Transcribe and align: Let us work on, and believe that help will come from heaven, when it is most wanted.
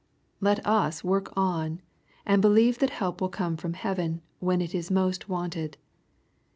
Let 0.39 0.65
us 0.65 1.03
work 1.03 1.31
on, 1.37 1.79
and 2.25 2.41
believe 2.41 2.79
that 2.79 2.89
help 2.89 3.21
will 3.21 3.29
come 3.29 3.55
from 3.55 3.73
heaven, 3.73 4.23
when 4.39 4.59
it 4.59 4.73
is 4.73 4.89
most 4.89 5.29
wanted. 5.29 5.77